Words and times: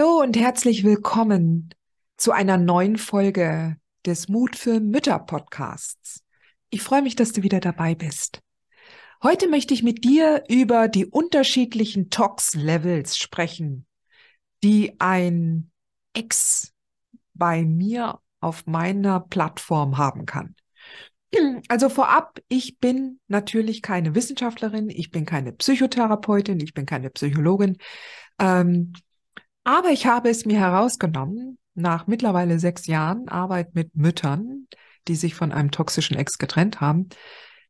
Hallo 0.00 0.22
und 0.22 0.34
herzlich 0.34 0.82
willkommen 0.82 1.74
zu 2.16 2.32
einer 2.32 2.56
neuen 2.56 2.96
Folge 2.96 3.76
des 4.06 4.30
Mut 4.30 4.56
für 4.56 4.80
Mütter 4.80 5.18
Podcasts. 5.18 6.22
Ich 6.70 6.80
freue 6.82 7.02
mich, 7.02 7.16
dass 7.16 7.32
du 7.32 7.42
wieder 7.42 7.60
dabei 7.60 7.94
bist. 7.94 8.40
Heute 9.22 9.46
möchte 9.46 9.74
ich 9.74 9.82
mit 9.82 10.02
dir 10.04 10.42
über 10.48 10.88
die 10.88 11.04
unterschiedlichen 11.04 12.08
Tox-Levels 12.08 13.18
sprechen, 13.18 13.86
die 14.62 14.98
ein 15.00 15.70
Ex 16.14 16.72
bei 17.34 17.62
mir 17.62 18.20
auf 18.40 18.66
meiner 18.66 19.20
Plattform 19.20 19.98
haben 19.98 20.24
kann. 20.24 20.54
Also 21.68 21.90
vorab, 21.90 22.40
ich 22.48 22.78
bin 22.78 23.20
natürlich 23.28 23.82
keine 23.82 24.14
Wissenschaftlerin, 24.14 24.88
ich 24.88 25.10
bin 25.10 25.26
keine 25.26 25.52
Psychotherapeutin, 25.52 26.58
ich 26.60 26.72
bin 26.72 26.86
keine 26.86 27.10
Psychologin. 27.10 27.76
Ähm, 28.38 28.94
aber 29.64 29.90
ich 29.90 30.06
habe 30.06 30.28
es 30.28 30.44
mir 30.44 30.58
herausgenommen, 30.58 31.58
nach 31.74 32.06
mittlerweile 32.06 32.58
sechs 32.58 32.86
Jahren 32.86 33.28
Arbeit 33.28 33.74
mit 33.74 33.96
Müttern, 33.96 34.66
die 35.08 35.14
sich 35.14 35.34
von 35.34 35.52
einem 35.52 35.70
toxischen 35.70 36.16
Ex 36.16 36.38
getrennt 36.38 36.80
haben, 36.80 37.08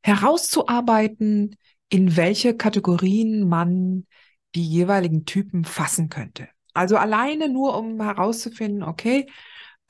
herauszuarbeiten, 0.03 1.57
in 1.89 2.17
welche 2.17 2.57
Kategorien 2.57 3.49
man 3.49 4.07
die 4.55 4.67
jeweiligen 4.67 5.27
Typen 5.27 5.65
fassen 5.65 6.09
könnte. 6.09 6.49
Also 6.73 6.97
alleine 6.97 7.49
nur, 7.49 7.77
um 7.77 8.01
herauszufinden, 8.01 8.83
okay, 8.83 9.27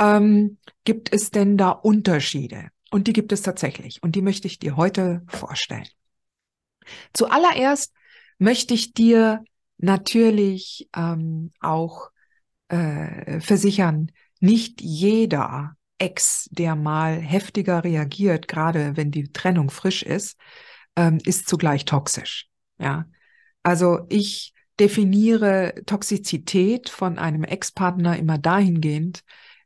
ähm, 0.00 0.58
gibt 0.84 1.12
es 1.12 1.30
denn 1.30 1.56
da 1.56 1.70
Unterschiede? 1.70 2.68
Und 2.90 3.06
die 3.06 3.12
gibt 3.12 3.32
es 3.32 3.42
tatsächlich. 3.42 4.02
Und 4.02 4.16
die 4.16 4.22
möchte 4.22 4.48
ich 4.48 4.58
dir 4.58 4.76
heute 4.76 5.22
vorstellen. 5.28 5.86
Zuallererst 7.12 7.92
möchte 8.38 8.74
ich 8.74 8.94
dir 8.94 9.44
natürlich 9.82 10.88
ähm, 10.94 11.52
auch 11.60 12.10
äh, 12.68 13.40
versichern, 13.40 14.10
nicht 14.40 14.80
jeder 14.80 15.76
Ex, 15.98 16.48
der 16.50 16.76
mal 16.76 17.20
heftiger 17.20 17.84
reagiert, 17.84 18.48
gerade 18.48 18.96
wenn 18.96 19.10
die 19.10 19.32
Trennung 19.32 19.70
frisch 19.70 20.02
ist, 20.02 20.38
ähm, 20.96 21.18
ist 21.24 21.48
zugleich 21.48 21.84
toxisch. 21.84 22.48
Ja, 22.78 23.04
also 23.62 24.06
ich 24.08 24.54
definiere 24.78 25.74
Toxizität 25.84 26.88
von 26.88 27.18
einem 27.18 27.44
Ex-Partner 27.44 28.16
immer 28.16 28.38
dahingehend, 28.38 29.22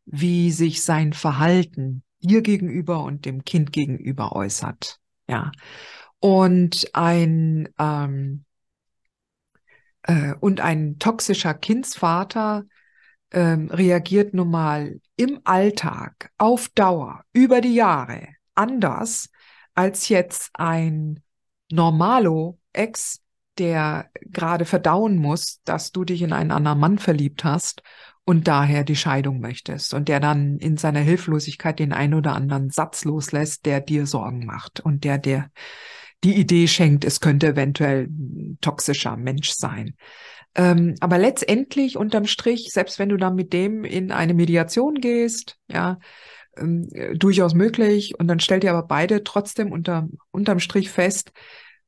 wie 0.07 0.51
sich 0.51 0.83
sein 0.83 1.13
Verhalten 1.13 2.03
dir 2.21 2.43
gegenüber 2.43 3.05
und 3.05 3.25
dem 3.25 3.45
Kind 3.45 3.73
gegenüber 3.73 4.33
äußert. 4.33 4.99
Ja, 5.29 5.53
und 6.19 6.91
ein 6.95 7.69
ähm, 7.79 8.44
äh, 10.05 10.35
und 10.41 10.61
ein 10.61 10.99
toxischer 10.99 11.55
Kindsvater 11.55 12.65
ähm, 13.33 13.71
reagiert 13.71 14.33
nun 14.35 14.51
mal 14.51 15.01
im 15.17 15.41
Alltag 15.45 16.31
auf 16.39 16.69
Dauer 16.69 17.25
über 17.33 17.61
die 17.61 17.75
Jahre 17.75 18.29
anders 18.55 19.31
als 19.75 20.09
jetzt 20.09 20.51
ein 20.55 21.21
Normalo 21.71 22.59
Ex, 22.73 23.21
der 23.59 24.11
gerade 24.23 24.65
verdauen 24.65 25.17
muss, 25.17 25.61
dass 25.65 25.93
du 25.93 26.05
dich 26.05 26.23
in 26.23 26.33
einen 26.33 26.51
anderen 26.51 26.79
Mann 26.79 26.99
verliebt 26.99 27.45
hast 27.45 27.83
und 28.25 28.49
daher 28.49 28.85
die 28.85 28.97
Scheidung 28.97 29.41
möchtest 29.41 29.95
und 29.95 30.09
der 30.09 30.21
dann 30.21 30.59
in 30.59 30.77
seiner 30.77 31.01
Hilflosigkeit 31.01 31.79
den 31.79 31.93
einen 31.93 32.15
oder 32.15 32.35
anderen 32.35 32.71
Satz 32.71 33.05
loslässt, 33.05 33.67
der 33.67 33.81
dir 33.81 34.07
Sorgen 34.07 34.47
macht 34.47 34.81
und 34.81 35.05
der 35.05 35.19
dir 35.19 35.51
die 36.25 36.35
Idee 36.35 36.67
schenkt, 36.67 37.05
es 37.05 37.21
könnte 37.21 37.49
eventuell 37.49 38.09
ein 38.09 38.59
toxischer 38.61 39.17
Mensch 39.17 39.51
sein. 39.51 39.95
Ähm, 40.55 40.95
aber 41.01 41.19
letztendlich 41.19 41.97
unterm 41.97 42.27
Strich, 42.27 42.71
selbst 42.71 42.99
wenn 42.99 43.09
du 43.09 43.17
dann 43.17 43.35
mit 43.35 43.53
dem 43.53 43.85
in 43.85 44.13
eine 44.13 44.35
Mediation 44.35 44.95
gehst, 44.95 45.59
ja, 45.69 45.99
ähm, 46.57 46.89
durchaus 47.15 47.55
möglich. 47.55 48.19
Und 48.19 48.29
dann 48.29 48.41
stellt 48.41 48.65
ihr 48.65 48.71
aber 48.71 48.87
beide 48.87 49.25
trotzdem 49.25 49.73
unter, 49.73 50.09
unterm 50.31 50.61
Strich 50.61 50.91
fest, 50.91 51.33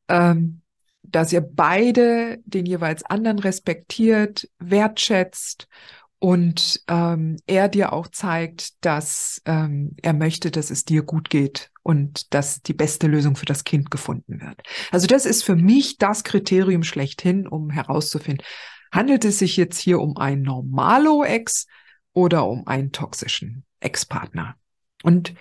ähm, 0.08 0.62
dass 1.02 1.32
ihr 1.32 1.40
beide 1.40 2.38
den 2.44 2.66
jeweils 2.66 3.04
anderen 3.04 3.38
respektiert, 3.38 4.48
wertschätzt 4.58 5.68
und 6.18 6.82
ähm, 6.88 7.36
er 7.46 7.68
dir 7.68 7.92
auch 7.92 8.08
zeigt, 8.08 8.84
dass 8.84 9.42
ähm, 9.44 9.96
er 10.02 10.14
möchte, 10.14 10.50
dass 10.50 10.70
es 10.70 10.84
dir 10.84 11.02
gut 11.02 11.28
geht 11.28 11.70
und 11.82 12.32
dass 12.34 12.62
die 12.62 12.72
beste 12.72 13.06
Lösung 13.06 13.36
für 13.36 13.44
das 13.44 13.64
Kind 13.64 13.90
gefunden 13.90 14.40
wird. 14.40 14.60
Also 14.90 15.06
das 15.06 15.26
ist 15.26 15.44
für 15.44 15.56
mich 15.56 15.98
das 15.98 16.24
Kriterium 16.24 16.82
schlechthin, 16.82 17.46
um 17.46 17.70
herauszufinden, 17.70 18.44
handelt 18.90 19.24
es 19.24 19.38
sich 19.38 19.56
jetzt 19.56 19.78
hier 19.78 20.00
um 20.00 20.16
einen 20.16 20.42
Normalo-Ex 20.42 21.66
oder 22.12 22.46
um 22.46 22.66
einen 22.66 22.92
toxischen 22.92 23.64
Ex-Partner. 23.80 24.56
Und 25.02 25.34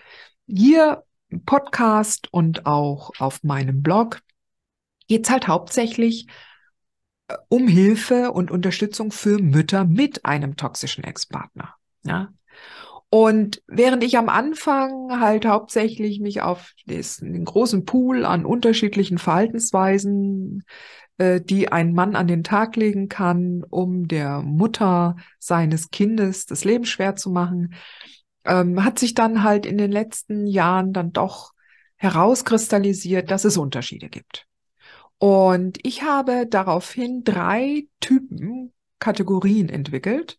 hier 0.45 1.03
im 1.29 1.45
Podcast 1.45 2.27
und 2.31 2.65
auch 2.65 3.11
auf 3.19 3.43
meinem 3.43 3.81
Blog 3.81 4.21
geht 5.07 5.25
es 5.25 5.31
halt 5.31 5.47
hauptsächlich 5.47 6.27
um 7.49 7.67
Hilfe 7.67 8.31
und 8.31 8.51
Unterstützung 8.51 9.11
für 9.11 9.39
Mütter 9.39 9.85
mit 9.85 10.25
einem 10.25 10.55
toxischen 10.55 11.03
Ex-Partner. 11.03 11.75
Ja. 12.03 12.29
Und 13.09 13.61
während 13.67 14.03
ich 14.03 14.17
am 14.17 14.29
Anfang 14.29 15.19
halt 15.19 15.45
hauptsächlich 15.45 16.19
mich 16.19 16.41
auf 16.41 16.73
den 16.85 17.45
großen 17.45 17.85
Pool 17.85 18.25
an 18.25 18.45
unterschiedlichen 18.45 19.17
Verhaltensweisen, 19.17 20.63
äh, 21.17 21.39
die 21.39 21.71
ein 21.71 21.93
Mann 21.93 22.15
an 22.15 22.27
den 22.27 22.43
Tag 22.43 22.75
legen 22.75 23.07
kann, 23.07 23.63
um 23.69 24.07
der 24.07 24.41
Mutter 24.41 25.15
seines 25.39 25.91
Kindes 25.91 26.45
das 26.45 26.65
Leben 26.65 26.85
schwer 26.85 27.15
zu 27.15 27.29
machen, 27.29 27.75
ähm, 28.43 28.83
hat 28.83 28.99
sich 28.99 29.13
dann 29.13 29.43
halt 29.43 29.65
in 29.65 29.77
den 29.77 29.91
letzten 29.91 30.45
Jahren 30.45 30.91
dann 30.91 31.13
doch 31.13 31.53
herauskristallisiert, 31.95 33.31
dass 33.31 33.45
es 33.45 33.57
Unterschiede 33.57 34.09
gibt. 34.09 34.45
Und 35.17 35.79
ich 35.83 36.03
habe 36.03 36.45
daraufhin 36.47 37.23
drei 37.23 37.87
Typen, 37.99 38.73
Kategorien 38.99 39.69
entwickelt 39.69 40.37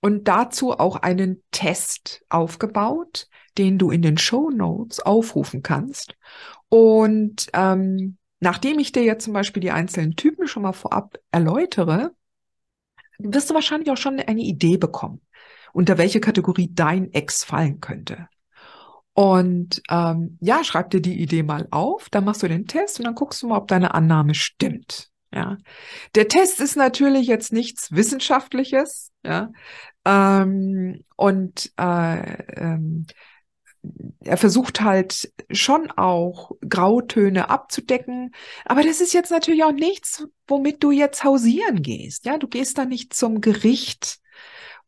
und 0.00 0.28
dazu 0.28 0.72
auch 0.72 0.96
einen 0.96 1.42
Test 1.50 2.24
aufgebaut, 2.28 3.28
den 3.56 3.78
du 3.78 3.90
in 3.90 4.02
den 4.02 4.18
Show 4.18 4.50
Notes 4.50 5.00
aufrufen 5.00 5.62
kannst. 5.62 6.16
Und 6.68 7.48
ähm, 7.52 8.18
nachdem 8.40 8.78
ich 8.78 8.92
dir 8.92 9.04
jetzt 9.04 9.24
zum 9.24 9.32
Beispiel 9.32 9.60
die 9.60 9.70
einzelnen 9.70 10.16
Typen 10.16 10.46
schon 10.46 10.64
mal 10.64 10.72
vorab 10.72 11.18
erläutere, 11.30 12.14
wirst 13.18 13.50
du 13.50 13.54
wahrscheinlich 13.54 13.90
auch 13.90 13.96
schon 13.96 14.20
eine 14.20 14.42
Idee 14.42 14.76
bekommen, 14.76 15.20
unter 15.72 15.98
welche 15.98 16.20
Kategorie 16.20 16.70
dein 16.72 17.12
Ex 17.12 17.44
fallen 17.44 17.80
könnte. 17.80 18.28
Und 19.14 19.80
ähm, 19.90 20.38
ja, 20.40 20.64
schreib 20.64 20.90
dir 20.90 21.00
die 21.00 21.20
Idee 21.20 21.44
mal 21.44 21.68
auf, 21.70 22.10
dann 22.10 22.24
machst 22.24 22.42
du 22.42 22.48
den 22.48 22.66
Test 22.66 22.98
und 22.98 23.04
dann 23.06 23.14
guckst 23.14 23.42
du 23.42 23.46
mal, 23.46 23.58
ob 23.58 23.68
deine 23.68 23.94
Annahme 23.94 24.34
stimmt. 24.34 25.08
Ja, 25.32 25.56
der 26.14 26.28
Test 26.28 26.60
ist 26.60 26.76
natürlich 26.76 27.26
jetzt 27.26 27.52
nichts 27.52 27.90
Wissenschaftliches, 27.92 29.10
ja, 29.24 29.50
ähm, 30.04 31.04
und 31.16 31.72
äh, 31.76 32.42
ähm, 32.54 33.06
er 34.20 34.36
versucht 34.36 34.80
halt 34.80 35.32
schon 35.50 35.90
auch 35.90 36.52
Grautöne 36.68 37.50
abzudecken, 37.50 38.34
aber 38.64 38.82
das 38.82 39.00
ist 39.00 39.12
jetzt 39.12 39.30
natürlich 39.30 39.64
auch 39.64 39.72
nichts, 39.72 40.26
womit 40.46 40.82
du 40.82 40.90
jetzt 40.90 41.24
hausieren 41.24 41.82
gehst. 41.82 42.24
Ja, 42.24 42.38
du 42.38 42.48
gehst 42.48 42.78
da 42.78 42.84
nicht 42.84 43.14
zum 43.14 43.40
Gericht 43.40 44.18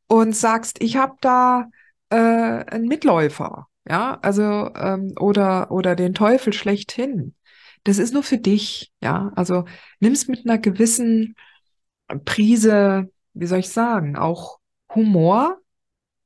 und 0.06 0.34
sagst, 0.34 0.82
ich 0.82 0.96
habe 0.96 1.16
da 1.20 1.68
äh, 2.10 2.16
einen 2.16 2.86
Mitläufer 2.88 3.68
ja, 3.88 4.18
also 4.22 4.42
ähm, 4.74 5.14
oder 5.18 5.70
oder 5.70 5.96
den 5.96 6.14
Teufel 6.14 6.52
schlechthin. 6.52 7.34
Das 7.84 7.98
ist 7.98 8.12
nur 8.12 8.22
für 8.22 8.38
dich, 8.38 8.92
ja. 9.00 9.32
Also 9.36 9.64
nimm's 10.00 10.28
mit 10.28 10.44
einer 10.44 10.58
gewissen 10.58 11.36
Prise, 12.24 13.10
wie 13.34 13.46
soll 13.46 13.60
ich 13.60 13.70
sagen, 13.70 14.16
auch 14.16 14.58
Humor. 14.94 15.58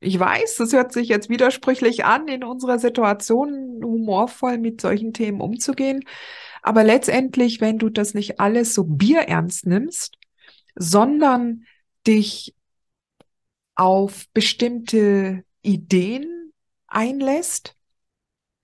Ich 0.01 0.19
weiß, 0.19 0.57
das 0.57 0.73
hört 0.73 0.93
sich 0.93 1.09
jetzt 1.09 1.29
widersprüchlich 1.29 2.05
an, 2.07 2.27
in 2.29 2.45
unserer 2.45 2.79
Situation 2.79 3.81
humorvoll 3.83 4.57
mit 4.57 4.81
solchen 4.81 5.13
Themen 5.13 5.43
umzugehen. 5.43 6.05
Aber 6.63 6.85
letztendlich, 6.85 7.61
wenn 7.61 7.79
du 7.79 7.91
das 7.91 8.15
nicht 8.15 8.41
alles 8.41 8.75
so 8.75 8.85
bierernst 8.85 9.67
nimmst, 9.67 10.17
sondern 10.75 11.67
dich 12.07 12.55
auf 13.75 14.27
bestimmte 14.33 15.45
Ideen 15.63 16.40
einlässt 16.91 17.77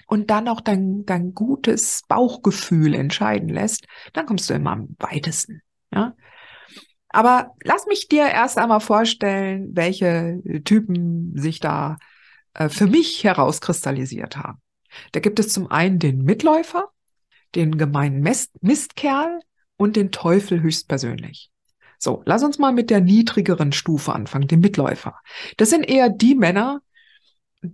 und 0.06 0.30
dann 0.30 0.48
auch 0.48 0.60
dein, 0.60 1.04
dein 1.04 1.34
gutes 1.34 2.02
Bauchgefühl 2.08 2.94
entscheiden 2.94 3.48
lässt, 3.48 3.86
dann 4.12 4.26
kommst 4.26 4.48
du 4.50 4.54
immer 4.54 4.72
am 4.72 4.96
weitesten. 4.98 5.62
Ja? 5.92 6.14
Aber 7.08 7.54
lass 7.62 7.86
mich 7.86 8.08
dir 8.08 8.26
erst 8.28 8.58
einmal 8.58 8.80
vorstellen, 8.80 9.70
welche 9.72 10.42
Typen 10.64 11.32
sich 11.36 11.60
da 11.60 11.96
äh, 12.54 12.68
für 12.68 12.86
mich 12.86 13.24
herauskristallisiert 13.24 14.36
haben. 14.36 14.60
Da 15.12 15.20
gibt 15.20 15.38
es 15.38 15.52
zum 15.52 15.70
einen 15.70 15.98
den 15.98 16.22
Mitläufer, 16.22 16.90
den 17.54 17.78
gemeinen 17.78 18.20
Mist 18.20 18.52
Mistkerl 18.62 19.40
und 19.76 19.96
den 19.96 20.10
Teufel 20.10 20.60
höchstpersönlich. 20.62 21.50
So, 21.98 22.22
lass 22.26 22.44
uns 22.44 22.58
mal 22.58 22.72
mit 22.72 22.90
der 22.90 23.00
niedrigeren 23.00 23.72
Stufe 23.72 24.12
anfangen, 24.12 24.48
dem 24.48 24.60
Mitläufer. 24.60 25.18
Das 25.56 25.70
sind 25.70 25.84
eher 25.84 26.08
die 26.08 26.34
Männer, 26.34 26.82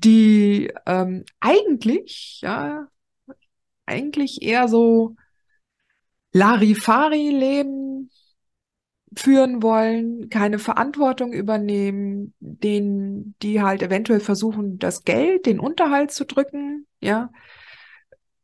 die 0.01 0.73
ähm, 0.87 1.25
eigentlich, 1.41 2.41
ja, 2.43 2.89
eigentlich 3.87 4.43
eher 4.43 4.69
so 4.69 5.17
Larifari-Leben 6.33 8.11
führen 9.17 9.63
wollen, 9.63 10.31
keine 10.31 10.59
Verantwortung 10.59 11.33
übernehmen, 11.33 12.35
denen, 12.41 13.35
die 13.43 13.61
halt 13.61 13.83
eventuell 13.83 14.21
versuchen, 14.21 14.79
das 14.79 15.05
Geld, 15.05 15.47
den 15.47 15.61
Unterhalt 15.61 16.13
zu 16.13 16.25
drücken, 16.25 16.87
ja, 17.01 17.31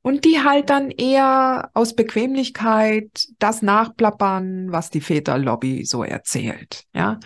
und 0.03 0.25
die 0.25 0.41
halt 0.41 0.71
dann 0.71 0.91
eher 0.91 1.71
aus 1.75 1.95
Bequemlichkeit 1.95 3.29
das 3.39 3.63
nachplappern, 3.63 4.71
was 4.71 4.91
die 4.91 5.01
Väterlobby 5.01 5.85
so 5.85 6.03
erzählt, 6.05 6.85
ja. 6.95 7.19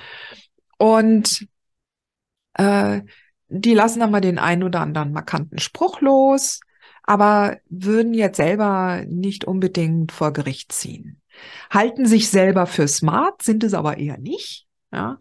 Und 0.78 1.46
äh, 2.54 3.02
die 3.52 3.75
lassen 3.75 4.00
dann 4.00 4.10
mal 4.10 4.20
den 4.20 4.38
einen 4.38 4.62
oder 4.62 4.81
anderen 4.81 5.12
markanten 5.12 5.58
Spruch 5.58 6.00
los, 6.00 6.60
aber 7.02 7.58
würden 7.69 8.14
jetzt 8.14 8.37
selber 8.37 9.04
nicht 9.06 9.44
unbedingt 9.44 10.12
vor 10.12 10.32
Gericht 10.32 10.72
ziehen. 10.72 11.20
Halten 11.70 12.06
sich 12.06 12.28
selber 12.28 12.66
für 12.66 12.88
smart, 12.88 13.43
sind 13.43 13.64
es 13.64 13.75
aber 13.75 13.99
eher 13.99 14.19
nicht, 14.19 14.66
ja. 14.93 15.19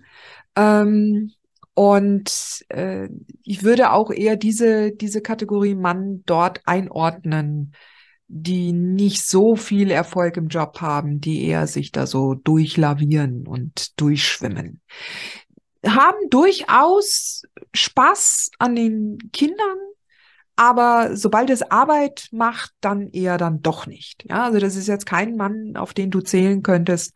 Ähm, 0.55 1.31
und 1.73 2.65
äh, 2.69 3.07
ich 3.43 3.63
würde 3.63 3.91
auch 3.91 4.11
eher 4.11 4.35
diese, 4.35 4.91
diese 4.91 5.21
Kategorie 5.21 5.75
Mann 5.75 6.23
dort 6.25 6.61
einordnen, 6.65 7.73
die 8.27 8.71
nicht 8.71 9.23
so 9.23 9.55
viel 9.55 9.91
Erfolg 9.91 10.37
im 10.37 10.47
Job 10.47 10.79
haben, 10.79 11.19
die 11.19 11.43
eher 11.45 11.67
sich 11.67 11.91
da 11.91 12.07
so 12.07 12.33
durchlavieren 12.33 13.45
und 13.45 13.99
durchschwimmen. 13.99 14.81
Haben 15.85 16.29
durchaus 16.29 17.43
Spaß 17.73 18.51
an 18.59 18.75
den 18.75 19.17
Kindern, 19.33 19.77
aber 20.55 21.15
sobald 21.15 21.49
es 21.49 21.63
Arbeit 21.63 22.27
macht, 22.31 22.71
dann 22.81 23.09
eher 23.11 23.37
dann 23.37 23.61
doch 23.61 23.87
nicht. 23.87 24.25
Ja, 24.29 24.43
also 24.43 24.59
das 24.59 24.75
ist 24.75 24.87
jetzt 24.87 25.05
kein 25.05 25.35
Mann, 25.35 25.75
auf 25.75 25.93
den 25.93 26.11
du 26.11 26.21
zählen 26.21 26.61
könntest, 26.61 27.13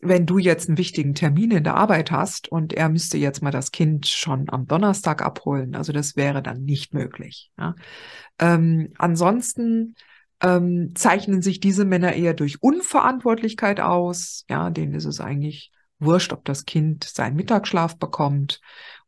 wenn 0.00 0.26
du 0.26 0.38
jetzt 0.38 0.68
einen 0.68 0.78
wichtigen 0.78 1.14
Termin 1.14 1.52
in 1.52 1.64
der 1.64 1.76
Arbeit 1.76 2.10
hast 2.10 2.50
und 2.50 2.72
er 2.72 2.88
müsste 2.88 3.18
jetzt 3.18 3.40
mal 3.40 3.52
das 3.52 3.70
Kind 3.70 4.08
schon 4.08 4.50
am 4.50 4.66
Donnerstag 4.66 5.22
abholen, 5.22 5.76
also 5.76 5.92
das 5.92 6.16
wäre 6.16 6.42
dann 6.42 6.64
nicht 6.64 6.92
möglich. 6.92 7.52
Ja. 7.56 7.76
Ähm, 8.40 8.92
ansonsten 8.98 9.94
ähm, 10.42 10.90
zeichnen 10.96 11.40
sich 11.40 11.60
diese 11.60 11.84
Männer 11.84 12.14
eher 12.14 12.34
durch 12.34 12.60
Unverantwortlichkeit 12.60 13.80
aus. 13.80 14.44
Ja, 14.50 14.70
denen 14.70 14.94
ist 14.94 15.04
es 15.04 15.20
eigentlich 15.20 15.70
wurscht, 16.04 16.32
ob 16.32 16.44
das 16.44 16.64
Kind 16.64 17.04
seinen 17.04 17.36
Mittagsschlaf 17.36 17.96
bekommt 17.98 18.60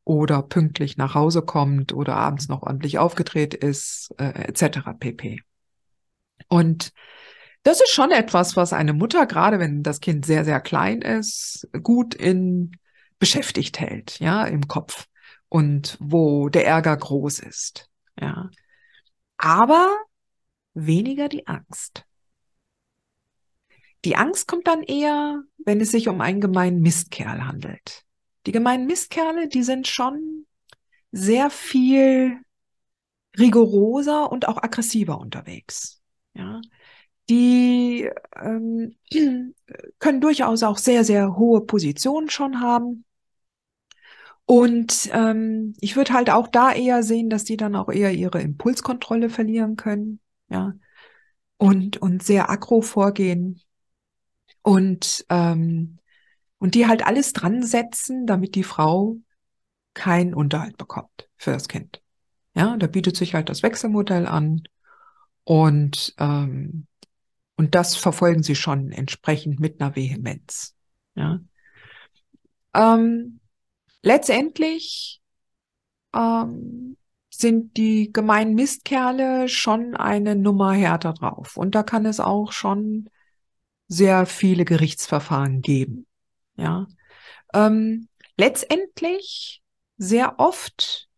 oder 0.05 0.43
pünktlich 0.43 0.96
nach 0.96 1.14
Hause 1.14 1.43
kommt 1.43 1.93
oder 1.93 2.17
abends 2.17 2.49
noch 2.49 2.62
ordentlich 2.62 2.99
aufgedreht 2.99 3.55
ist, 3.55 4.14
äh, 4.19 4.49
etc. 4.49 4.94
pp. 4.99 5.41
Und 6.49 6.93
das 7.62 7.81
ist 7.81 7.93
schon 7.93 8.11
etwas, 8.11 8.56
was 8.56 8.73
eine 8.73 8.93
Mutter, 8.93 9.26
gerade 9.26 9.58
wenn 9.58 9.82
das 9.82 10.00
Kind 10.00 10.26
sehr, 10.26 10.44
sehr 10.44 10.61
klein 10.61 11.00
ist, 11.00 11.67
gut 11.82 12.14
in 12.14 12.73
beschäftigt 13.19 13.81
hält, 13.81 14.19
ja, 14.19 14.44
im 14.44 14.69
Kopf 14.69 15.06
und 15.49 15.97
wo 16.00 16.50
der 16.50 16.67
Ärger 16.67 16.97
groß 16.97 17.38
ist, 17.38 17.88
ja. 18.20 18.50
Aber 19.38 19.97
weniger 20.75 21.29
die 21.29 21.47
Angst. 21.47 22.05
Die 24.04 24.16
Angst 24.16 24.46
kommt 24.46 24.66
dann 24.66 24.82
eher, 24.82 25.42
wenn 25.64 25.80
es 25.80 25.90
sich 25.90 26.08
um 26.08 26.20
einen 26.20 26.40
gemeinen 26.40 26.80
Mistkerl 26.80 27.46
handelt. 27.46 28.04
Die 28.46 28.52
gemeinen 28.52 28.86
Mistkerle, 28.86 29.48
die 29.48 29.62
sind 29.62 29.86
schon 29.88 30.46
sehr 31.10 31.48
viel 31.48 32.38
rigoroser 33.38 34.30
und 34.30 34.46
auch 34.46 34.62
aggressiver 34.62 35.18
unterwegs. 35.18 36.02
Ja, 36.34 36.60
die 37.30 38.10
ähm, 38.36 38.96
können 39.98 40.20
durchaus 40.20 40.62
auch 40.62 40.76
sehr, 40.76 41.04
sehr 41.04 41.36
hohe 41.36 41.62
Positionen 41.62 42.28
schon 42.28 42.60
haben. 42.60 43.04
Und 44.44 45.08
ähm, 45.14 45.74
ich 45.80 45.96
würde 45.96 46.12
halt 46.12 46.28
auch 46.28 46.48
da 46.48 46.70
eher 46.70 47.02
sehen, 47.02 47.30
dass 47.30 47.44
die 47.44 47.56
dann 47.56 47.74
auch 47.74 47.88
eher 47.88 48.12
ihre 48.12 48.42
Impulskontrolle 48.42 49.30
verlieren 49.30 49.76
können, 49.76 50.20
ja, 50.50 50.74
und, 51.56 51.96
und 52.02 52.22
sehr 52.22 52.50
aggro 52.50 52.82
vorgehen 52.82 53.62
und, 54.64 55.25
ähm, 55.28 55.99
und 56.58 56.75
die 56.75 56.87
halt 56.87 57.06
alles 57.06 57.32
dran 57.32 57.62
setzen, 57.62 58.26
damit 58.26 58.56
die 58.56 58.64
Frau 58.64 59.19
keinen 59.93 60.34
Unterhalt 60.34 60.76
bekommt 60.76 61.28
für 61.37 61.52
das 61.52 61.69
Kind. 61.69 62.02
Ja, 62.55 62.76
da 62.76 62.87
bietet 62.87 63.16
sich 63.16 63.34
halt 63.34 63.49
das 63.49 63.62
Wechselmodell 63.62 64.26
an 64.26 64.62
und 65.44 66.14
ähm, 66.19 66.87
und 67.56 67.75
das 67.75 67.94
verfolgen 67.94 68.43
sie 68.43 68.56
schon 68.56 68.90
entsprechend 68.90 69.61
mit 69.61 69.80
einer 69.80 69.94
Vehemenz. 69.94 70.75
Ja. 71.14 71.38
Ähm, 72.75 73.40
letztendlich 74.02 75.21
ähm, 76.14 76.97
sind 77.30 77.76
die 77.76 78.12
gemeinen 78.12 78.54
Mistkerle 78.54 79.49
schon 79.49 79.94
eine 79.94 80.35
Nummer 80.35 80.73
härter 80.73 81.12
drauf. 81.12 81.56
Und 81.56 81.75
da 81.75 81.85
kann 81.85 82.06
es 82.06 82.18
auch 82.18 82.50
schon 82.50 83.09
sehr 83.88 84.26
viele 84.26 84.64
Gerichtsverfahren 84.64 85.62
geben. 85.62 86.07
Ja. 86.57 86.87
Ähm, 87.53 88.09
letztendlich 88.37 89.62
sehr 89.97 90.38
oft 90.38 91.09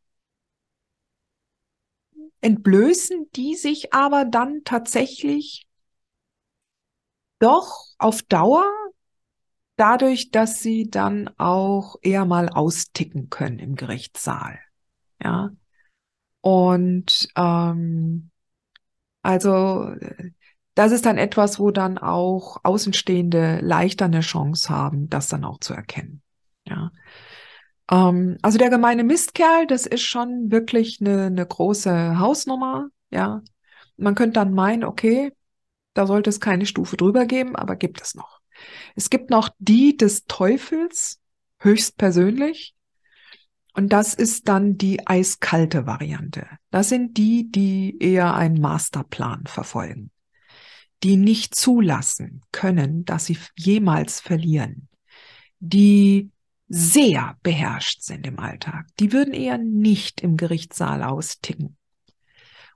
entblößen 2.40 3.28
die 3.34 3.54
sich 3.54 3.92
aber 3.92 4.24
dann 4.24 4.62
tatsächlich 4.64 5.66
doch 7.38 7.84
auf 7.98 8.22
Dauer 8.22 8.64
dadurch, 9.76 10.30
dass 10.30 10.60
sie 10.60 10.90
dann 10.90 11.28
auch 11.38 11.96
eher 12.02 12.24
mal 12.24 12.48
austicken 12.48 13.30
können 13.30 13.58
im 13.58 13.76
Gerichtssaal. 13.76 14.58
Ja. 15.22 15.50
Und 16.40 17.28
ähm, 17.36 18.30
also 19.22 19.94
das 20.76 20.92
ist 20.92 21.06
dann 21.06 21.16
etwas, 21.16 21.58
wo 21.58 21.70
dann 21.70 21.96
auch 21.96 22.58
Außenstehende 22.62 23.60
leichter 23.62 24.04
eine 24.04 24.20
Chance 24.20 24.68
haben, 24.68 25.08
das 25.08 25.28
dann 25.28 25.44
auch 25.44 25.58
zu 25.58 25.72
erkennen. 25.72 26.20
Ja. 26.66 26.92
Ähm, 27.90 28.36
also 28.42 28.58
der 28.58 28.68
gemeine 28.68 29.02
Mistkerl, 29.02 29.66
das 29.66 29.86
ist 29.86 30.02
schon 30.02 30.50
wirklich 30.50 31.00
eine, 31.00 31.24
eine 31.24 31.46
große 31.46 32.18
Hausnummer. 32.18 32.88
Ja. 33.10 33.42
Man 33.96 34.14
könnte 34.14 34.34
dann 34.34 34.52
meinen, 34.52 34.84
okay, 34.84 35.32
da 35.94 36.06
sollte 36.06 36.28
es 36.28 36.40
keine 36.40 36.66
Stufe 36.66 36.98
drüber 36.98 37.24
geben, 37.24 37.56
aber 37.56 37.76
gibt 37.76 38.02
es 38.02 38.14
noch. 38.14 38.40
Es 38.94 39.08
gibt 39.08 39.30
noch 39.30 39.48
die 39.58 39.96
des 39.96 40.26
Teufels, 40.26 41.20
höchstpersönlich. 41.60 42.74
Und 43.72 43.94
das 43.94 44.12
ist 44.12 44.46
dann 44.48 44.76
die 44.76 45.06
eiskalte 45.06 45.86
Variante. 45.86 46.46
Das 46.70 46.90
sind 46.90 47.16
die, 47.16 47.50
die 47.50 47.96
eher 47.98 48.34
einen 48.34 48.60
Masterplan 48.60 49.44
verfolgen, 49.46 50.10
die 51.02 51.16
nicht 51.16 51.54
zulassen 51.54 52.42
können, 52.52 53.04
dass 53.04 53.26
sie 53.26 53.38
jemals 53.56 54.20
verlieren, 54.20 54.88
die 55.60 56.30
sehr 56.68 57.36
beherrscht 57.42 58.02
sind 58.02 58.26
im 58.26 58.38
Alltag. 58.38 58.86
Die 58.98 59.12
würden 59.12 59.34
eher 59.34 59.58
nicht 59.58 60.20
im 60.20 60.36
Gerichtssaal 60.36 61.02
austicken. 61.02 61.76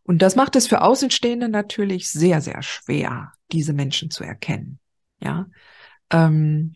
Und 0.03 0.23
das 0.23 0.37
macht 0.37 0.57
es 0.57 0.67
für 0.67 0.83
Außenstehende 0.83 1.49
natürlich 1.49 2.11
sehr, 2.11 2.41
sehr 2.41 2.63
schwer, 2.63 3.33
diese 3.53 3.73
Menschen 3.73 4.11
zu 4.11 4.25
erkennen. 4.25 4.79
Ja. 5.21 5.47
Ähm, 6.11 6.75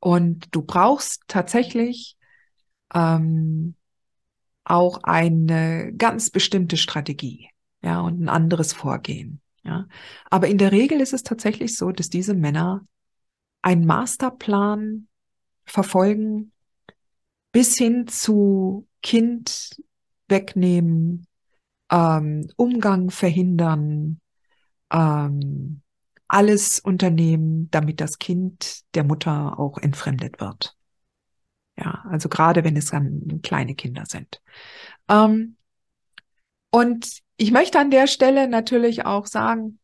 und 0.00 0.48
du 0.50 0.62
brauchst 0.62 1.22
tatsächlich 1.28 2.16
ähm, 2.94 3.74
auch 4.64 5.02
eine 5.02 5.92
ganz 5.96 6.30
bestimmte 6.30 6.76
Strategie, 6.76 7.48
ja, 7.82 8.00
und 8.00 8.20
ein 8.20 8.28
anderes 8.28 8.72
Vorgehen, 8.72 9.40
ja. 9.64 9.86
Aber 10.30 10.48
in 10.48 10.58
der 10.58 10.72
Regel 10.72 11.00
ist 11.00 11.12
es 11.12 11.22
tatsächlich 11.22 11.76
so, 11.76 11.92
dass 11.92 12.08
diese 12.08 12.34
Männer 12.34 12.86
einen 13.62 13.86
Masterplan 13.86 15.08
verfolgen 15.64 16.52
bis 17.52 17.76
hin 17.76 18.08
zu 18.08 18.88
Kind 19.02 19.76
wegnehmen, 20.28 21.26
ähm, 21.90 22.48
Umgang 22.56 23.10
verhindern, 23.10 24.20
ähm, 24.90 25.82
alles 26.28 26.80
unternehmen, 26.80 27.70
damit 27.70 28.00
das 28.00 28.18
Kind 28.18 28.80
der 28.94 29.04
Mutter 29.04 29.58
auch 29.58 29.78
entfremdet 29.78 30.40
wird. 30.40 30.76
Ja, 31.76 32.04
also 32.08 32.28
gerade 32.28 32.64
wenn 32.64 32.76
es 32.76 32.86
dann 32.86 33.40
kleine 33.42 33.74
Kinder 33.74 34.04
sind. 34.06 34.40
Ähm, 35.08 35.56
und 36.72 37.20
ich 37.36 37.52
möchte 37.52 37.78
an 37.78 37.90
der 37.90 38.06
Stelle 38.06 38.48
natürlich 38.48 39.04
auch 39.04 39.26
sagen, 39.26 39.78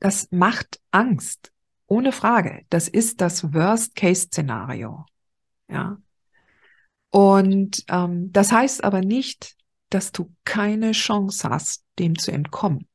das 0.00 0.28
macht 0.32 0.80
Angst. 0.90 1.52
Ohne 1.86 2.10
Frage. 2.10 2.64
Das 2.68 2.88
ist 2.88 3.20
das 3.20 3.54
Worst-Case-Szenario. 3.54 5.06
Ja. 5.68 5.98
Und 7.10 7.84
ähm, 7.88 8.32
das 8.32 8.50
heißt 8.50 8.82
aber 8.82 9.02
nicht, 9.02 9.56
dass 9.90 10.10
du 10.10 10.34
keine 10.44 10.92
Chance 10.92 11.48
hast, 11.48 11.84
dem 11.98 12.18
zu 12.18 12.32
entkommen, 12.32 12.88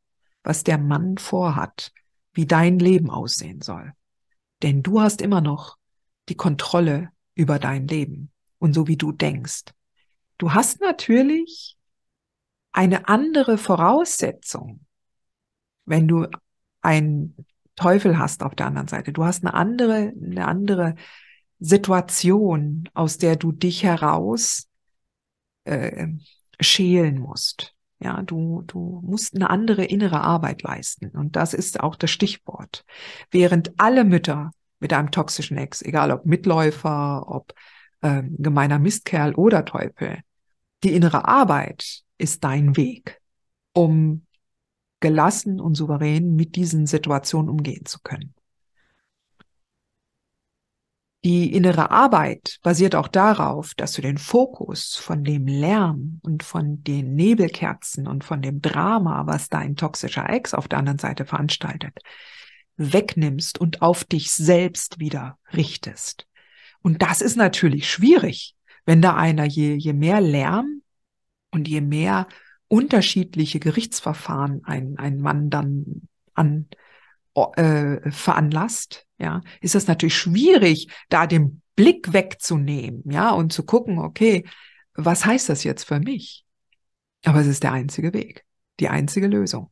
was 0.43 0.63
der 0.63 0.77
Mann 0.77 1.17
vorhat, 1.17 1.93
wie 2.33 2.47
dein 2.47 2.79
Leben 2.79 3.09
aussehen 3.09 3.61
soll. 3.61 3.93
Denn 4.61 4.83
du 4.83 4.99
hast 4.99 5.21
immer 5.21 5.39
noch 5.39 5.77
die 6.27 6.35
Kontrolle 6.35 7.11
über 7.35 7.59
dein 7.59 7.87
Leben 7.87 8.31
und 8.57 8.73
so 8.73 8.87
wie 8.87 8.97
du 8.97 9.13
denkst. 9.13 9.65
Du 10.37 10.53
hast 10.53 10.81
natürlich 10.81 11.76
eine 12.71 13.07
andere 13.07 13.57
Voraussetzung, 13.57 14.81
wenn 15.85 16.07
du 16.07 16.27
einen 16.81 17.35
Teufel 17.75 18.17
hast 18.17 18.43
auf 18.43 18.55
der 18.55 18.67
anderen 18.67 18.87
Seite. 18.87 19.13
Du 19.13 19.23
hast 19.23 19.43
eine 19.43 19.53
andere, 19.53 20.13
eine 20.21 20.47
andere 20.47 20.95
Situation, 21.59 22.89
aus 22.93 23.17
der 23.17 23.35
du 23.35 23.51
dich 23.51 23.83
heraus 23.83 24.67
äh, 25.63 26.07
schälen 26.59 27.19
musst. 27.19 27.73
Ja, 27.99 28.21
du, 28.21 28.63
du 28.67 29.01
musst 29.03 29.35
eine 29.35 29.49
andere 29.49 29.85
innere 29.85 30.21
Arbeit 30.21 30.61
leisten. 30.61 31.09
Und 31.09 31.35
das 31.35 31.53
ist 31.53 31.79
auch 31.79 31.95
das 31.95 32.11
Stichwort. 32.11 32.85
Während 33.31 33.79
alle 33.79 34.03
Mütter 34.03 34.51
mit 34.79 34.93
einem 34.93 35.09
toxischen 35.09 35.57
Ex, 35.57 35.81
egal 35.81 36.11
ob 36.11 36.25
Mitläufer, 36.25 37.27
ob 37.27 37.53
äh, 38.01 38.21
gemeiner 38.23 38.77
Mistkerl 38.77 39.33
oder 39.33 39.65
Teufel, 39.65 40.19
die 40.83 40.93
innere 40.93 41.27
Arbeit 41.27 42.03
ist 42.17 42.43
dein 42.43 42.75
Weg, 42.77 43.21
um 43.73 44.25
gelassen 44.99 45.59
und 45.59 45.75
souverän 45.75 46.35
mit 46.35 46.55
diesen 46.55 46.87
Situationen 46.87 47.49
umgehen 47.49 47.85
zu 47.85 47.99
können. 48.01 48.33
Die 51.23 51.51
innere 51.51 51.91
Arbeit 51.91 52.59
basiert 52.63 52.95
auch 52.95 53.07
darauf, 53.07 53.73
dass 53.75 53.93
du 53.93 54.01
den 54.01 54.17
Fokus 54.17 54.95
von 54.95 55.23
dem 55.23 55.45
Lärm 55.47 56.21
und 56.23 56.43
von 56.43 56.83
den 56.83 57.15
Nebelkerzen 57.15 58.07
und 58.07 58.23
von 58.23 58.41
dem 58.41 58.61
Drama, 58.61 59.25
was 59.25 59.49
dein 59.49 59.75
toxischer 59.75 60.29
Ex 60.29 60.53
auf 60.53 60.67
der 60.67 60.79
anderen 60.79 60.99
Seite 60.99 61.25
veranstaltet, 61.25 61.99
wegnimmst 62.77 63.59
und 63.59 63.81
auf 63.81 64.03
dich 64.03 64.31
selbst 64.31 64.99
wieder 64.99 65.37
richtest. 65.53 66.27
Und 66.81 67.01
das 67.01 67.21
ist 67.21 67.35
natürlich 67.35 67.89
schwierig, 67.89 68.55
wenn 68.85 69.01
da 69.01 69.15
einer 69.15 69.45
je, 69.45 69.73
je 69.73 69.93
mehr 69.93 70.21
Lärm 70.21 70.81
und 71.51 71.67
je 71.67 71.81
mehr 71.81 72.27
unterschiedliche 72.67 73.59
Gerichtsverfahren 73.59 74.63
ein, 74.65 74.97
ein 74.97 75.19
Mann 75.19 75.49
dann 75.49 76.07
an 76.33 76.67
äh, 77.55 78.11
veranlasst, 78.11 79.05
ja, 79.17 79.41
ist 79.61 79.75
das 79.75 79.87
natürlich 79.87 80.17
schwierig, 80.17 80.89
da 81.09 81.27
den 81.27 81.61
Blick 81.75 82.13
wegzunehmen, 82.13 83.03
ja, 83.09 83.31
und 83.31 83.53
zu 83.53 83.63
gucken, 83.63 83.99
okay, 83.99 84.45
was 84.93 85.25
heißt 85.25 85.49
das 85.49 85.63
jetzt 85.63 85.83
für 85.83 85.99
mich? 85.99 86.45
Aber 87.23 87.39
es 87.39 87.47
ist 87.47 87.63
der 87.63 87.73
einzige 87.73 88.13
Weg, 88.13 88.45
die 88.79 88.89
einzige 88.89 89.27
Lösung. 89.27 89.71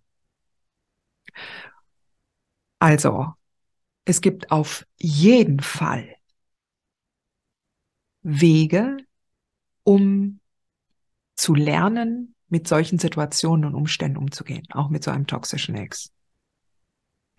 Also, 2.80 3.34
es 4.06 4.22
gibt 4.22 4.52
auf 4.52 4.86
jeden 4.98 5.60
Fall 5.60 6.16
Wege, 8.22 8.98
um 9.84 10.40
zu 11.36 11.54
lernen, 11.54 12.36
mit 12.48 12.68
solchen 12.68 13.00
Situationen 13.00 13.66
und 13.66 13.76
Umständen 13.76 14.18
umzugehen, 14.18 14.66
auch 14.72 14.90
mit 14.90 15.04
so 15.04 15.12
einem 15.12 15.28
toxischen 15.28 15.76
Ex. 15.76 16.12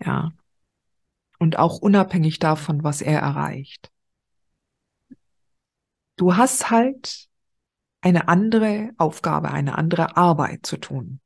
Ja. 0.03 0.31
Und 1.39 1.59
auch 1.59 1.79
unabhängig 1.79 2.39
davon, 2.39 2.83
was 2.83 3.01
er 3.01 3.19
erreicht. 3.19 3.91
Du 6.17 6.35
hast 6.35 6.71
halt 6.71 7.27
eine 8.01 8.27
andere 8.27 8.91
Aufgabe, 8.97 9.51
eine 9.51 9.77
andere 9.77 10.17
Arbeit 10.17 10.65
zu 10.65 10.77
tun, 10.77 11.19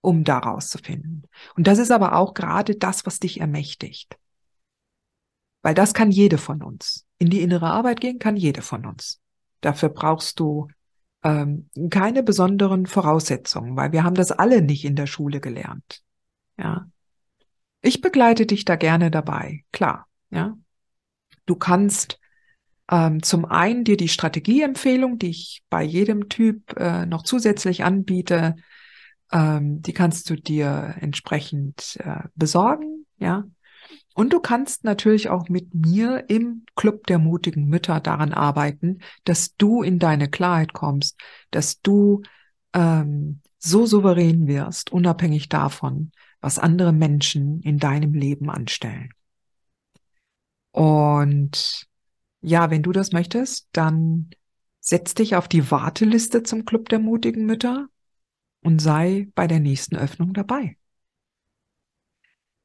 um 0.00 0.24
daraus 0.24 0.68
zu 0.68 0.78
finden. 0.78 1.22
Und 1.56 1.66
das 1.66 1.78
ist 1.78 1.90
aber 1.90 2.16
auch 2.16 2.34
gerade 2.34 2.74
das, 2.74 3.06
was 3.06 3.18
dich 3.20 3.40
ermächtigt. 3.40 4.18
Weil 5.62 5.74
das 5.74 5.94
kann 5.94 6.10
jede 6.10 6.38
von 6.38 6.62
uns. 6.62 7.06
In 7.18 7.30
die 7.30 7.40
innere 7.40 7.70
Arbeit 7.70 8.00
gehen 8.00 8.18
kann 8.18 8.36
jede 8.36 8.62
von 8.62 8.84
uns. 8.84 9.20
Dafür 9.60 9.90
brauchst 9.90 10.40
du 10.40 10.68
ähm, 11.24 11.68
keine 11.90 12.22
besonderen 12.22 12.86
Voraussetzungen, 12.86 13.76
weil 13.76 13.92
wir 13.92 14.04
haben 14.04 14.14
das 14.14 14.32
alle 14.32 14.62
nicht 14.62 14.84
in 14.84 14.96
der 14.96 15.06
Schule 15.06 15.40
gelernt. 15.40 16.02
Ja. 16.58 16.88
Ich 17.80 18.00
begleite 18.00 18.46
dich 18.46 18.64
da 18.64 18.76
gerne 18.76 19.10
dabei, 19.10 19.64
klar. 19.72 20.06
Ja, 20.30 20.56
du 21.46 21.56
kannst 21.56 22.18
ähm, 22.90 23.22
zum 23.22 23.44
einen 23.44 23.84
dir 23.84 23.96
die 23.96 24.08
Strategieempfehlung, 24.08 25.18
die 25.18 25.30
ich 25.30 25.62
bei 25.68 25.82
jedem 25.82 26.28
Typ 26.28 26.76
äh, 26.78 27.06
noch 27.06 27.22
zusätzlich 27.22 27.84
anbiete, 27.84 28.56
ähm, 29.32 29.82
die 29.82 29.92
kannst 29.92 30.28
du 30.30 30.36
dir 30.36 30.96
entsprechend 31.00 31.96
äh, 32.00 32.28
besorgen, 32.34 33.06
ja. 33.18 33.44
Und 34.14 34.32
du 34.32 34.40
kannst 34.40 34.84
natürlich 34.84 35.28
auch 35.30 35.48
mit 35.48 35.74
mir 35.74 36.28
im 36.28 36.64
Club 36.76 37.06
der 37.06 37.18
mutigen 37.18 37.66
Mütter 37.68 38.00
daran 38.00 38.32
arbeiten, 38.32 38.98
dass 39.24 39.56
du 39.56 39.82
in 39.82 39.98
deine 39.98 40.28
Klarheit 40.28 40.72
kommst, 40.72 41.18
dass 41.50 41.80
du 41.80 42.22
ähm, 42.74 43.40
so 43.58 43.86
souverän 43.86 44.46
wirst, 44.46 44.92
unabhängig 44.92 45.48
davon, 45.48 46.12
was 46.40 46.58
andere 46.58 46.92
Menschen 46.92 47.60
in 47.60 47.78
deinem 47.78 48.12
Leben 48.12 48.50
anstellen. 48.50 49.10
Und 50.72 51.86
ja, 52.40 52.70
wenn 52.70 52.82
du 52.82 52.92
das 52.92 53.12
möchtest, 53.12 53.68
dann 53.72 54.30
setz 54.80 55.14
dich 55.14 55.36
auf 55.36 55.48
die 55.48 55.70
Warteliste 55.70 56.42
zum 56.42 56.64
Club 56.64 56.88
der 56.88 56.98
mutigen 56.98 57.46
Mütter 57.46 57.88
und 58.62 58.80
sei 58.80 59.28
bei 59.34 59.46
der 59.46 59.60
nächsten 59.60 59.96
Öffnung 59.96 60.34
dabei. 60.34 60.76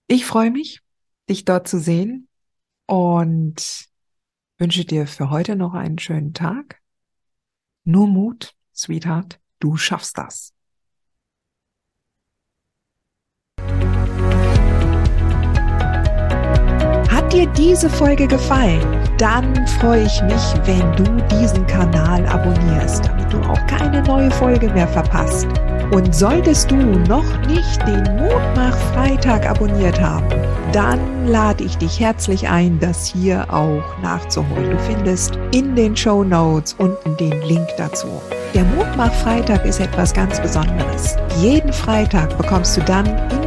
Ich 0.08 0.26
freue 0.26 0.52
mich, 0.52 0.82
dich 1.30 1.46
dort 1.46 1.68
zu 1.68 1.80
sehen 1.80 2.28
und 2.86 3.88
wünsche 4.58 4.86
dir 4.86 5.08
für 5.08 5.30
heute 5.30 5.56
noch 5.56 5.74
einen 5.74 6.00
schönen 6.00 6.34
Tag. 6.34 6.82
Nur 7.84 8.08
Mut, 8.08 8.54
Sweetheart, 8.76 9.40
du 9.60 9.78
schaffst 9.78 10.18
das. 10.18 10.54
Hat 17.10 17.34
dir 17.34 17.48
diese 17.54 17.90
Folge 17.90 18.28
gefallen? 18.28 18.82
Dann 19.18 19.68
freue 19.68 20.06
ich 20.06 20.22
mich, 20.24 20.68
wenn 20.68 20.96
du 20.96 21.28
diesen 21.28 21.66
Kanal 21.68 22.26
abonnierst, 22.28 23.10
du 23.34 23.40
auch 23.42 23.68
keine 23.68 24.02
neue 24.04 24.32
Folge 24.32 24.70
mehr 24.70 24.88
verpasst. 24.88 25.48
Und 25.92 26.14
solltest 26.14 26.70
du 26.70 26.76
noch 26.76 27.26
nicht 27.48 27.88
den 27.88 28.04
Mutmach 28.18 28.76
Freitag 28.94 29.50
abonniert 29.50 30.02
haben, 30.02 30.28
dann 30.74 31.28
lade 31.28 31.64
ich 31.64 31.78
dich 31.78 32.00
herzlich 32.00 32.50
ein, 32.50 32.80
das 32.80 33.08
hier 33.08 33.46
auch 33.54 33.84
nachzuholen. 34.02 34.72
Du 34.72 34.80
findest 34.80 35.40
in 35.52 35.76
den 35.76 35.96
Show 35.96 36.24
Notes 36.24 36.76
unten 36.78 37.16
den 37.18 37.42
Link 37.44 37.68
dazu. 37.78 38.08
Der 38.54 38.64
Mutmach 38.64 39.14
Freitag 39.14 39.66
ist 39.66 39.80
etwas 39.80 40.14
ganz 40.14 40.40
Besonderes. 40.42 41.16
Jeden 41.40 41.72
Freitag 41.72 42.38
bekommst 42.38 42.76
du 42.78 42.82
dann 42.82 43.06
in 43.06 43.47